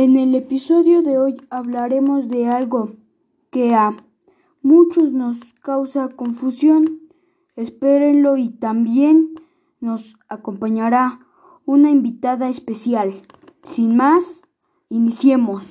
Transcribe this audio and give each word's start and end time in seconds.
En 0.00 0.16
el 0.16 0.36
episodio 0.36 1.02
de 1.02 1.18
hoy 1.18 1.42
hablaremos 1.50 2.28
de 2.28 2.46
algo 2.46 2.92
que 3.50 3.74
a 3.74 3.96
muchos 4.62 5.12
nos 5.12 5.54
causa 5.54 6.10
confusión. 6.10 7.00
Espérenlo 7.56 8.36
y 8.36 8.48
también 8.48 9.34
nos 9.80 10.14
acompañará 10.28 11.26
una 11.66 11.90
invitada 11.90 12.48
especial. 12.48 13.12
Sin 13.64 13.96
más, 13.96 14.42
iniciemos. 14.88 15.70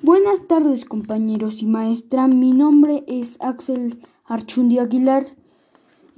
Buenas 0.00 0.46
tardes 0.46 0.86
compañeros 0.86 1.60
y 1.60 1.66
maestra, 1.66 2.28
mi 2.28 2.52
nombre 2.52 3.04
es 3.06 3.36
Axel 3.42 4.02
Archundi 4.24 4.78
Aguilar 4.78 5.36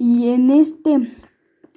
y 0.03 0.29
en 0.29 0.49
este 0.49 1.15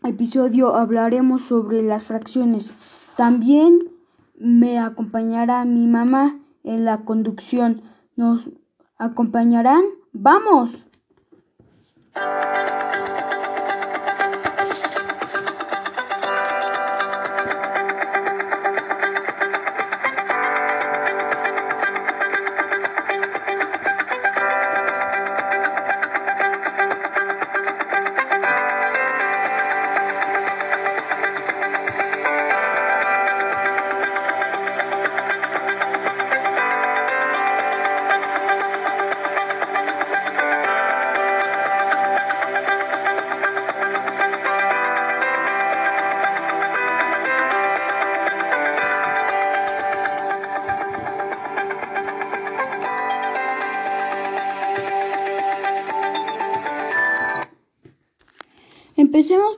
episodio 0.03 0.77
hablaremos 0.77 1.43
sobre 1.43 1.83
las 1.83 2.05
fracciones. 2.05 2.73
También 3.19 3.93
me 4.35 4.79
acompañará 4.79 5.67
mi 5.67 5.87
mamá 5.87 6.41
en 6.63 6.87
la 6.87 7.05
conducción. 7.05 7.83
¿Nos 8.17 8.49
acompañarán? 8.97 9.83
¡Vamos! 10.15 10.87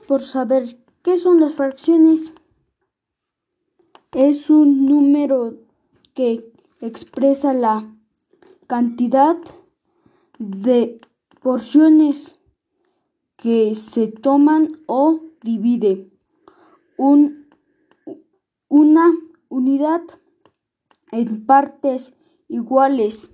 Por 0.07 0.21
saber 0.21 0.77
qué 1.03 1.17
son 1.17 1.39
las 1.39 1.53
fracciones. 1.53 2.33
Es 4.13 4.49
un 4.49 4.85
número 4.85 5.57
que 6.13 6.51
expresa 6.81 7.53
la 7.53 7.93
cantidad 8.65 9.37
de 10.39 10.99
porciones 11.41 12.39
que 13.35 13.75
se 13.75 14.07
toman 14.07 14.71
o 14.87 15.21
divide 15.43 16.09
un, 16.97 17.47
una 18.67 19.13
unidad 19.49 20.01
en 21.11 21.45
partes 21.45 22.15
iguales. 22.47 23.29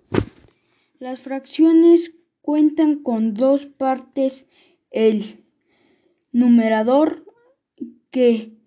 Las 0.99 1.19
fracciones 1.21 2.11
cuentan 2.41 3.03
con 3.03 3.33
dos 3.33 3.65
partes, 3.65 4.47
el 4.91 5.42
numerador 6.33 7.25
que 8.11 8.57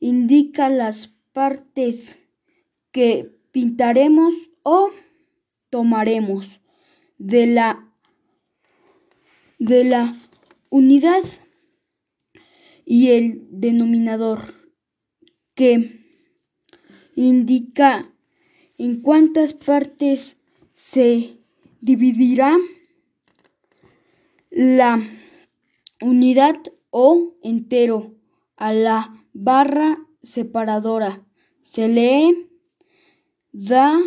indica 0.00 0.68
las 0.68 1.14
partes 1.32 2.24
que 2.90 3.30
pintaremos 3.52 4.34
o 4.62 4.90
tomaremos 5.70 6.60
de 7.18 7.46
la 7.46 7.88
de 9.58 9.84
la 9.84 10.14
unidad 10.70 11.22
y 12.84 13.10
el 13.10 13.46
denominador 13.50 14.54
que 15.54 16.00
indica 17.14 18.12
en 18.78 19.02
cuántas 19.02 19.54
partes 19.54 20.38
se 20.72 21.38
dividirá 21.80 22.56
la 24.50 25.00
unidad 26.00 26.56
o 26.92 27.34
entero 27.42 28.14
a 28.56 28.72
la 28.72 29.26
barra 29.32 29.98
separadora. 30.22 31.24
Se 31.62 31.88
le 31.88 32.48
da 33.50 33.98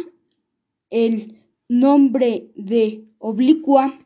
el 0.89 1.43
nombre 1.67 2.51
de 2.55 3.05
oblicua. 3.17 3.97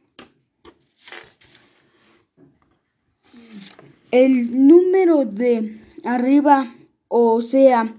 El 4.12 4.66
número 4.66 5.26
de 5.26 5.80
arriba, 6.04 6.74
o 7.10 7.42
sea, 7.42 7.96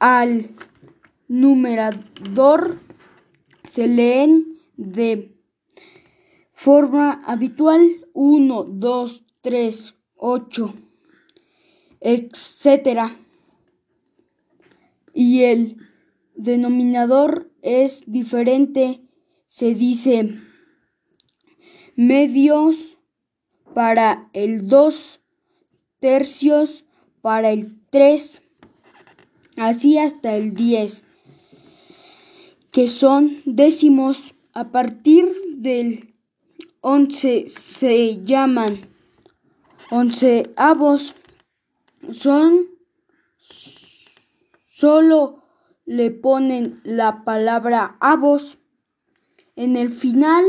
al 0.00 0.48
numerador 1.28 2.80
se 3.64 3.86
leen 3.86 4.58
de 4.76 5.33
forma 6.64 7.20
habitual 7.26 8.06
1, 8.14 8.64
2, 8.64 9.24
3, 9.42 9.94
8, 10.16 10.74
etcétera. 12.00 13.18
Y 15.12 15.42
el 15.42 15.76
denominador 16.34 17.52
es 17.60 18.04
diferente, 18.06 19.02
se 19.46 19.74
dice 19.74 20.40
medios 21.96 22.96
para 23.74 24.30
el 24.32 24.66
2, 24.66 25.20
tercios 26.00 26.86
para 27.20 27.50
el 27.50 27.78
3, 27.90 28.40
así 29.58 29.98
hasta 29.98 30.34
el 30.34 30.54
10, 30.54 31.04
que 32.70 32.88
son 32.88 33.42
décimos 33.44 34.34
a 34.54 34.70
partir 34.70 35.30
del 35.58 36.13
once 36.84 37.48
se 37.48 38.22
llaman 38.24 38.82
onceavos. 39.90 41.14
Son 42.12 42.66
solo 44.68 45.42
le 45.86 46.10
ponen 46.10 46.82
la 46.84 47.24
palabra 47.24 47.96
avos 48.00 48.58
en 49.56 49.78
el 49.78 49.94
final 49.94 50.44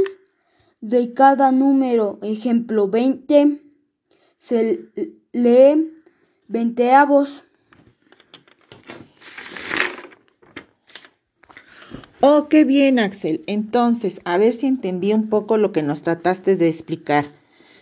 de 0.81 1.13
cada 1.13 1.53
número. 1.53 2.19
Ejemplo 2.21 2.89
20 2.89 3.61
se 4.37 4.91
lee 5.31 5.93
veinteavos. 6.49 7.44
Oh, 12.27 12.47
qué 12.49 12.65
bien, 12.65 12.97
Axel. 12.97 13.43
Entonces, 13.45 14.19
a 14.25 14.39
ver 14.39 14.55
si 14.55 14.65
entendí 14.65 15.13
un 15.13 15.29
poco 15.29 15.57
lo 15.57 15.71
que 15.71 15.83
nos 15.83 16.01
trataste 16.01 16.55
de 16.55 16.67
explicar. 16.67 17.25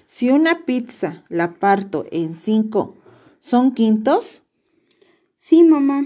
Si 0.06 0.32
una 0.32 0.66
pizza 0.66 1.24
la 1.30 1.54
parto 1.54 2.04
en 2.12 2.36
cinco, 2.36 2.98
¿son 3.40 3.74
quintos? 3.74 4.42
Sí, 5.38 5.64
mamá. 5.64 6.06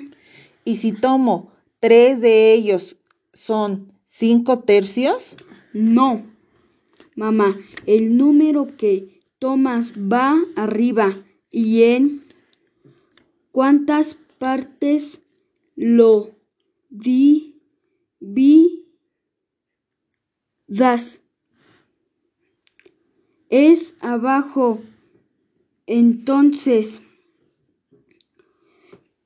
¿Y 0.63 0.75
si 0.75 0.91
tomo 0.91 1.51
tres 1.79 2.21
de 2.21 2.53
ellos, 2.53 2.95
son 3.33 3.91
cinco 4.05 4.59
tercios? 4.59 5.35
No, 5.73 6.21
mamá. 7.15 7.57
El 7.87 8.17
número 8.17 8.67
que 8.77 9.19
tomas 9.39 9.93
va 9.93 10.37
arriba 10.55 11.25
y 11.49 11.81
en 11.81 12.23
cuántas 13.51 14.15
partes 14.37 15.23
lo 15.75 16.35
di 16.91 17.56
das 20.67 21.21
es 23.49 23.95
abajo, 24.01 24.81
entonces 25.85 27.01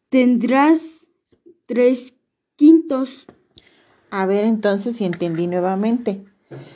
tendrás 0.09 1.07
tres 1.65 2.15
quintos. 2.55 3.25
A 4.11 4.25
ver 4.25 4.45
entonces 4.45 4.97
si 4.97 5.05
entendí 5.05 5.47
nuevamente. 5.47 6.23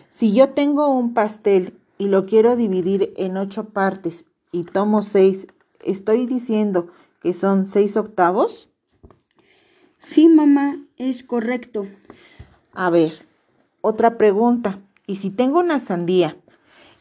Si 0.09 0.33
yo 0.33 0.49
tengo 0.49 0.89
un 0.89 1.13
pastel 1.13 1.77
y 1.97 2.07
lo 2.07 2.25
quiero 2.25 2.55
dividir 2.55 3.13
en 3.17 3.37
ocho 3.37 3.69
partes 3.69 4.25
y 4.51 4.63
tomo 4.63 5.03
seis, 5.03 5.47
¿estoy 5.83 6.25
diciendo 6.25 6.87
que 7.21 7.33
son 7.33 7.67
seis 7.67 7.97
octavos? 7.97 8.69
Sí, 9.97 10.27
mamá, 10.27 10.83
es 10.97 11.23
correcto. 11.23 11.85
A 12.75 12.89
ver, 12.89 13.25
otra 13.81 14.17
pregunta. 14.17 14.81
¿Y 15.07 15.17
si 15.17 15.29
tengo 15.29 15.59
una 15.59 15.79
sandía 15.79 16.37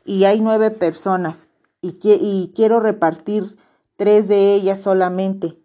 y 0.04 0.24
hay 0.24 0.40
nueve 0.40 0.70
personas 0.70 1.48
y, 1.80 1.98
y 2.02 2.52
quiero 2.54 2.80
repartir 2.80 3.56
tres 3.96 4.28
de 4.28 4.54
ellas 4.54 4.80
solamente. 4.80 5.58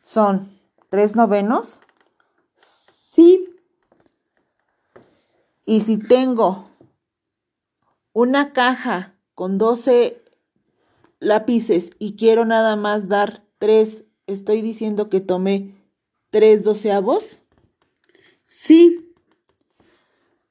¿Son 0.00 0.58
tres 0.88 1.16
novenos? 1.16 1.80
Sí. 2.56 3.48
Y 5.64 5.80
si 5.80 5.98
tengo 5.98 6.70
una 8.12 8.52
caja 8.52 9.14
con 9.34 9.58
12 9.58 10.22
lápices 11.20 11.90
y 11.98 12.16
quiero 12.16 12.44
nada 12.44 12.76
más 12.76 13.08
dar 13.08 13.44
tres, 13.58 14.04
estoy 14.26 14.62
diciendo 14.62 15.08
que 15.08 15.20
tomé 15.20 15.74
tres 16.30 16.64
doceavos. 16.64 17.40
Sí. 18.44 19.07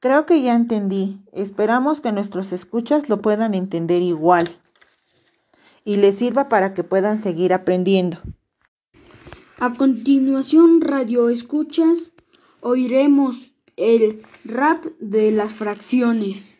Creo 0.00 0.26
que 0.26 0.42
ya 0.42 0.54
entendí. 0.54 1.20
Esperamos 1.32 2.00
que 2.00 2.12
nuestros 2.12 2.52
escuchas 2.52 3.08
lo 3.08 3.20
puedan 3.20 3.54
entender 3.54 4.02
igual 4.02 4.48
y 5.84 5.96
les 5.96 6.16
sirva 6.16 6.48
para 6.48 6.74
que 6.74 6.84
puedan 6.84 7.20
seguir 7.20 7.52
aprendiendo. 7.52 8.18
A 9.58 9.74
continuación, 9.74 10.80
Radio 10.80 11.30
Escuchas, 11.30 12.12
oiremos 12.60 13.52
el 13.76 14.22
rap 14.44 14.84
de 15.00 15.32
las 15.32 15.52
fracciones. 15.52 16.57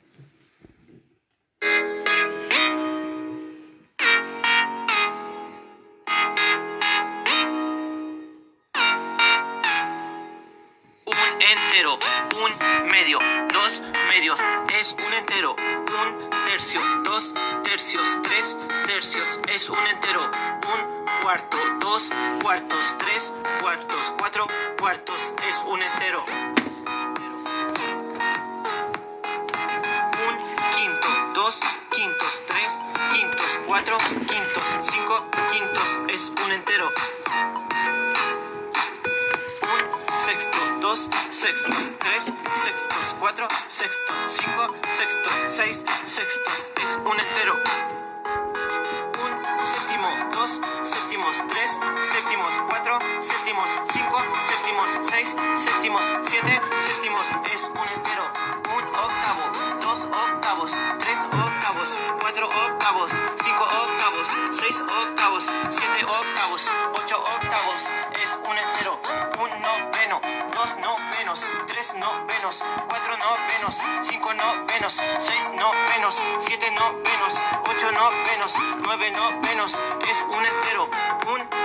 Es 19.46 19.68
un 19.68 19.86
entero, 19.86 20.20
un 20.22 21.22
cuarto, 21.22 21.56
dos 21.80 22.10
cuartos, 22.42 22.96
tres 22.98 23.32
cuartos, 23.60 24.12
cuatro 24.18 24.46
cuartos, 24.78 25.34
es 25.48 25.56
un 25.66 25.82
entero. 25.82 26.24
Un 30.26 30.36
quinto, 30.74 31.08
dos 31.34 31.60
quintos, 31.90 32.42
tres 32.46 32.78
quintos, 33.12 33.58
cuatro 33.66 33.98
quintos, 34.28 34.78
cinco 34.82 35.26
quintos, 35.52 35.98
es 36.08 36.32
un 36.44 36.52
entero. 36.52 36.90
Un 39.62 40.18
sexto, 40.18 40.58
dos 40.80 41.08
sextos, 41.30 41.92
tres 41.98 42.32
sextos, 42.54 43.16
cuatro 43.18 43.48
sextos, 43.68 44.16
cinco 44.28 44.74
sextos, 44.88 45.32
seis 45.46 45.84
sextos, 46.06 46.70
es 46.82 46.98
un 47.04 47.18
entero. 47.18 47.97
Séptimos, 50.48 51.44
tres 51.50 51.78
séptimos, 52.00 52.54
cuatro 52.70 52.98
séptimos, 53.20 53.68
cinco 53.92 54.18
séptimos, 54.40 54.98
seis 55.02 55.36
séptimos, 55.56 56.12
siete 56.22 56.58
séptimos, 56.78 57.28
es 57.52 57.64
un 57.64 57.88
entero. 57.88 58.24
Un 58.74 58.84
octavo, 58.84 59.42
dos 59.82 60.04
octavos, 60.06 60.72
tres 61.00 61.26
octavos, 61.26 61.98
cuatro 62.20 62.48
octavos, 62.48 63.12
cinco 63.44 63.64
octavos, 63.64 64.28
seis 64.52 64.80
octavos, 64.80 65.52
siete 65.68 66.04
octavos, 66.06 66.70
ocho 66.94 67.18
octavos, 67.36 67.90
es 68.22 68.38
un 68.48 68.56
entero. 68.56 68.98
Un 69.40 69.50
noveno, 69.50 70.20
dos 70.54 70.78
novenos, 70.78 71.46
tres 71.66 71.94
novenos, 71.96 72.64
novenos, 73.58 73.82
cinco 74.00 74.32
novenos, 74.34 75.02
seis 75.18 75.52
novenos, 75.58 76.22
siete 76.38 76.70
novenos, 76.70 77.40
ocho 77.68 77.90
novenos, 77.92 78.54
nueve 78.84 79.10
novenos, 79.10 79.76
es 80.08 80.24
un 80.30 80.44
entero. 80.44 80.88
Un 81.26 81.57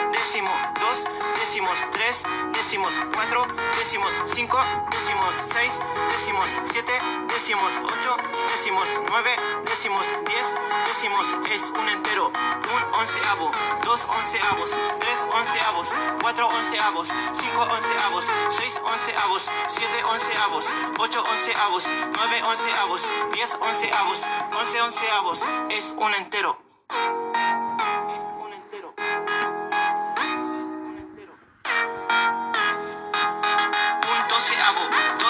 décimos, 1.44 1.86
tres 1.92 2.24
décimos, 2.54 3.02
cuatro 3.14 3.46
décimos, 3.78 4.22
cinco 4.24 4.58
décimos, 4.92 5.36
seis 5.36 5.78
décimos, 6.10 6.50
siete 6.64 6.94
décimos, 7.28 7.82
ocho 7.84 8.16
décimos, 8.48 8.98
nueve 9.10 9.30
décimos, 9.66 10.08
diez 10.26 10.56
décimos, 10.88 11.38
es 11.52 11.70
un 11.72 11.90
entero. 11.90 12.32
Un 12.74 12.98
onceavo, 12.98 13.52
dos 13.84 14.06
onceavos, 14.06 14.80
tres 15.02 15.26
onceavos, 15.36 15.90
cuatro 16.22 16.48
onceavos, 16.48 17.10
cinco 17.34 17.62
onceavos, 17.64 18.32
seis 18.48 18.80
onceavos, 18.82 19.52
siete 19.68 20.02
onceavos, 20.06 20.70
ocho 20.98 21.22
onceavos, 21.24 21.90
nueve 22.16 22.42
onceavos, 22.48 23.12
diez 23.34 23.58
onceavos, 23.60 24.26
once 24.58 24.82
onceavos, 24.82 25.44
es 25.70 25.94
un 25.98 26.14
entero. 26.14 26.58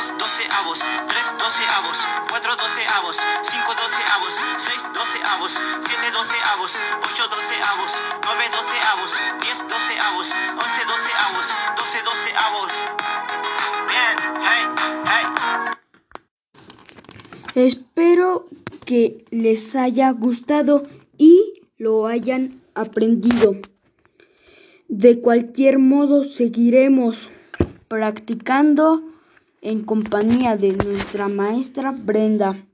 2 0.03 0.17
doceavos, 0.19 0.79
3 0.79 1.38
doceavos, 1.39 1.97
4 2.27 2.55
doceavos, 2.57 3.15
5 3.15 3.75
doceavos, 3.81 4.33
6 4.57 4.91
doceavos, 4.94 5.51
7 5.79 6.11
doceavos, 6.11 6.71
8 7.07 7.27
doceavos, 7.31 7.91
9 8.25 8.44
doceavos, 8.51 9.11
10 9.41 9.67
doceavos, 9.69 10.27
11 10.59 10.85
doceavos, 10.91 11.47
12 11.77 12.03
doceavos. 12.03 12.71
Bien, 13.88 14.15
hey, 14.44 14.63
hey. 15.07 15.25
Espero 17.55 18.45
que 18.85 19.23
les 19.31 19.73
haya 19.77 20.11
gustado 20.11 20.83
y 21.17 21.62
lo 21.77 22.07
hayan 22.07 22.62
aprendido. 22.75 23.55
De 24.89 25.22
cualquier 25.22 25.79
modo, 25.79 26.25
seguiremos 26.25 27.29
practicando 27.88 29.12
en 29.63 29.84
compañía 29.84 30.58
de 30.58 30.74
nuestra 30.74 31.29
maestra 31.29 31.91
Brenda. 31.91 32.67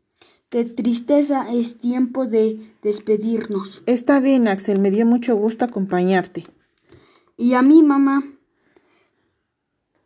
Qué 0.49 0.65
tristeza 0.65 1.51
es 1.51 1.77
tiempo 1.77 2.25
de 2.25 2.73
despedirnos. 2.81 3.83
Está 3.85 4.19
bien, 4.19 4.47
Axel, 4.47 4.79
me 4.79 4.89
dio 4.89 5.05
mucho 5.05 5.35
gusto 5.35 5.65
acompañarte. 5.65 6.47
Y 7.37 7.53
a 7.53 7.61
mí, 7.61 7.83
mamá, 7.83 8.23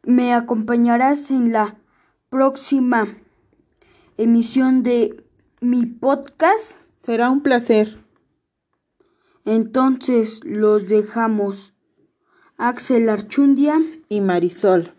me 0.04 0.34
acompañarás 0.34 1.32
en 1.32 1.54
la 1.54 1.80
próxima 2.30 3.08
emisión 4.18 4.84
de 4.84 5.24
mi 5.62 5.86
podcast. 5.86 6.80
Será 6.98 7.30
un 7.30 7.42
placer. 7.42 8.04
Entonces 9.46 10.42
los 10.44 10.90
dejamos. 10.90 11.74
Axel 12.58 13.08
Archundia, 13.08 13.82
Y 14.10 14.20
Marisol, 14.20 14.94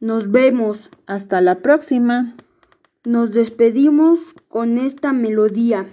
nos 0.00 0.30
vemos. 0.30 0.90
hasta 1.06 1.40
la 1.40 1.56
próxima. 1.56 2.34
Nos 3.04 3.30
despedimos 3.32 4.34
con 4.48 4.78
esta 4.78 5.12
melodía. 5.12 5.86